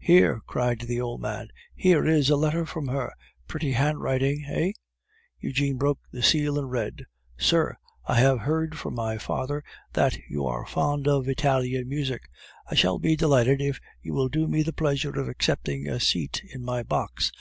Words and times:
"Here," 0.00 0.42
cried 0.46 0.80
the 0.80 1.00
old 1.00 1.22
man, 1.22 1.48
"here 1.74 2.04
is 2.06 2.28
a 2.28 2.36
letter 2.36 2.66
from 2.66 2.88
her. 2.88 3.10
Pretty 3.46 3.72
handwriting, 3.72 4.44
eh?" 4.46 4.72
Eugene 5.40 5.78
broke 5.78 6.00
the 6.12 6.22
seal 6.22 6.58
and 6.58 6.70
read: 6.70 7.06
"Sir, 7.38 7.78
I 8.06 8.20
have 8.20 8.40
heard 8.40 8.76
from 8.76 8.94
my 8.96 9.16
father 9.16 9.64
that 9.94 10.18
you 10.28 10.44
are 10.44 10.66
fond 10.66 11.08
of 11.08 11.26
Italian 11.26 11.88
music. 11.88 12.28
I 12.70 12.74
shall 12.74 12.98
be 12.98 13.16
delighted 13.16 13.62
if 13.62 13.80
you 14.02 14.12
will 14.12 14.28
do 14.28 14.46
me 14.46 14.62
the 14.62 14.74
pleasure 14.74 15.18
of 15.18 15.26
accepting 15.26 15.88
a 15.88 16.00
seat 16.00 16.42
in 16.52 16.62
my 16.62 16.82
box. 16.82 17.32